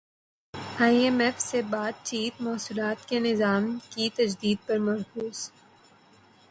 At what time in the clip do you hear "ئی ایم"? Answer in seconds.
0.79-1.19